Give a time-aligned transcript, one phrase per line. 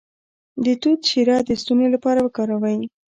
[0.63, 2.77] د توت شیره د ستوني لپاره وکاروئ